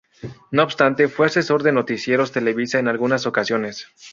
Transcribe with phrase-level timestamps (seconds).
[0.49, 3.87] No obstante, fue asesor de Noticieros Televisa en algunas ocasiones.